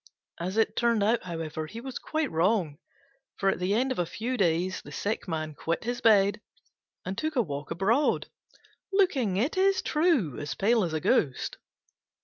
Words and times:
As 0.39 0.57
it 0.57 0.75
turned 0.75 1.03
out, 1.03 1.21
however, 1.25 1.67
he 1.67 1.79
was 1.79 1.99
quite 1.99 2.31
wrong; 2.31 2.79
for 3.37 3.49
at 3.49 3.59
the 3.59 3.75
end 3.75 3.91
of 3.91 3.99
a 3.99 4.05
few 4.07 4.35
days 4.35 4.81
the 4.81 4.91
sick 4.91 5.27
man 5.27 5.53
quitted 5.53 5.83
his 5.83 6.01
bed 6.01 6.41
and 7.05 7.15
took 7.15 7.35
a 7.35 7.41
walk 7.43 7.69
abroad, 7.69 8.27
looking, 8.91 9.37
it 9.37 9.57
is 9.57 9.79
true, 9.83 10.39
as 10.39 10.55
pale 10.55 10.83
as 10.83 10.93
a 10.93 10.99
ghost. 10.99 11.59